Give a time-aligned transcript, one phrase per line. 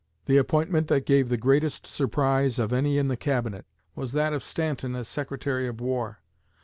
[0.25, 4.41] The appointment that gave the greatest surprise of any in the Cabinet was that of
[4.41, 6.23] Stanton as Secretary of War.